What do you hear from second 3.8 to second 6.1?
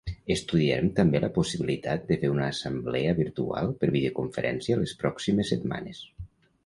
per videoconferència les pròximes setmanes.